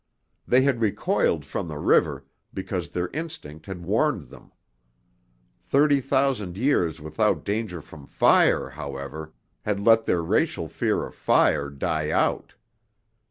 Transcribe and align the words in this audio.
They 0.47 0.63
had 0.63 0.81
recoiled 0.81 1.45
from 1.45 1.67
the 1.67 1.77
river, 1.77 2.25
because 2.55 2.89
their 2.89 3.09
instinct 3.09 3.67
had 3.67 3.85
warned 3.85 4.29
them. 4.31 4.51
Thirty 5.63 6.01
thousand 6.01 6.57
years 6.57 6.99
without 6.99 7.45
danger 7.45 7.81
from 7.83 8.07
fire, 8.07 8.69
however, 8.69 9.31
had 9.61 9.79
let 9.79 10.05
their 10.05 10.23
racial 10.23 10.67
fear 10.67 11.05
of 11.05 11.13
fire 11.13 11.69
die 11.69 12.09
out. 12.09 12.55